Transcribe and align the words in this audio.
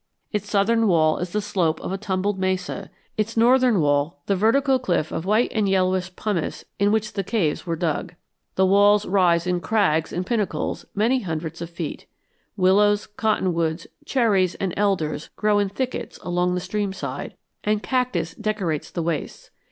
Its 0.31 0.49
southern 0.49 0.87
wall 0.87 1.19
is 1.19 1.29
the 1.29 1.39
slope 1.41 1.79
of 1.79 1.91
a 1.91 1.97
tumbled 1.99 2.39
mesa, 2.39 2.89
its 3.17 3.37
northern 3.37 3.79
wall 3.79 4.19
the 4.25 4.35
vertical 4.35 4.79
cliff 4.79 5.11
of 5.11 5.25
white 5.27 5.51
and 5.53 5.69
yellowish 5.69 6.15
pumice 6.15 6.65
in 6.79 6.91
which 6.91 7.13
the 7.13 7.23
caves 7.23 7.67
were 7.67 7.75
dug. 7.75 8.15
The 8.55 8.65
walls 8.65 9.05
rise 9.05 9.45
in 9.45 9.59
crags 9.59 10.11
and 10.11 10.25
pinnacles 10.25 10.87
many 10.95 11.19
hundreds 11.19 11.61
of 11.61 11.69
feet. 11.69 12.07
Willows, 12.57 13.05
cottonwoods, 13.05 13.85
cherries, 14.03 14.55
and 14.55 14.73
elders 14.75 15.29
grow 15.35 15.59
in 15.59 15.69
thickets 15.69 16.17
along 16.23 16.55
the 16.55 16.61
stream 16.61 16.93
side, 16.93 17.35
and 17.63 17.83
cactus 17.83 18.33
decorates 18.33 18.89
the 18.89 19.03
wastes. 19.03 19.51